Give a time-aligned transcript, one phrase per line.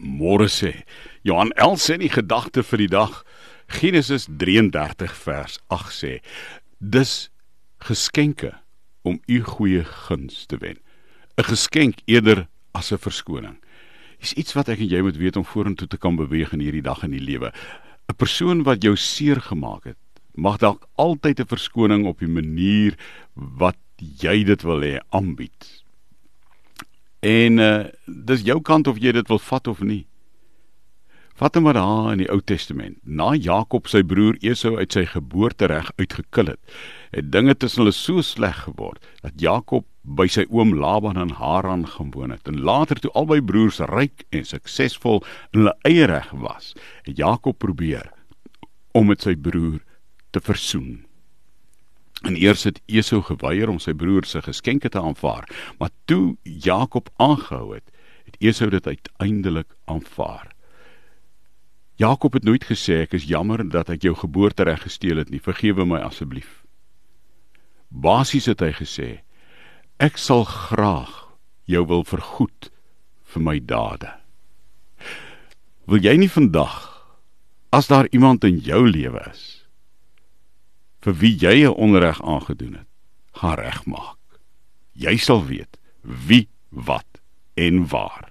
[0.00, 0.84] môre sê.
[1.22, 3.24] Johan El sê die gedagte vir die dag
[3.68, 6.12] Genesis 33 vers 8 sê:
[6.78, 7.30] Dis
[7.82, 8.52] geskenke
[9.02, 10.78] om u goeie guns te wen.
[11.36, 13.58] 'n Geskenk eerder as 'n verskoning.
[14.20, 16.82] Dis iets wat ek en jy moet weet om vorentoe te kan beweeg in hierdie
[16.82, 17.52] dag in die lewe.
[18.08, 19.98] 'n Persoon wat jou seer gemaak het,
[20.34, 22.96] mag dalk altyd 'n verskoning op die manier
[23.34, 25.84] wat jy dit wil hê aanbied.
[27.20, 30.04] En uh dis jou kant of jy dit wil vat of nie.
[31.36, 32.96] Vat hom maar daar in die Ou Testament.
[33.04, 36.76] Na Jakob sy broer Esau uit sy geboortereg uitgekil het,
[37.12, 41.84] het dinge tussen hulle so sleg geword dat Jakob by sy oom Laban in Haran
[41.92, 42.48] gaan woon het.
[42.48, 45.20] En later toe albei broers ryk en suksesvol
[45.52, 46.72] in hulle eie reg was,
[47.04, 48.08] het Jakob probeer
[48.96, 49.82] om met sy broer
[50.32, 51.05] te versoen.
[52.24, 55.48] En eers het Esau geweier om sy broer se geskenke te aanvaar,
[55.78, 57.90] maar toe Jakob aangehou het,
[58.24, 60.54] het Esau dit uiteindelik aanvaar.
[61.96, 65.84] Jakob het nooit gesê ek is jammer dat ek jou geboortereg gesteel het nie, vergewe
[65.88, 66.64] my asseblief.
[67.88, 69.08] Basies het hy gesê
[69.96, 71.12] ek sal graag
[71.64, 72.68] jou wil vergoed
[73.32, 74.10] vir my dade.
[75.88, 76.76] Wil jy nie vandag
[77.72, 79.65] as daar iemand in jou lewe is
[81.06, 82.90] vir wie jy 'n onreg aangedoen het,
[83.38, 84.18] gaan regmaak.
[84.92, 87.20] Jy sal weet wie wat
[87.54, 88.24] en waar.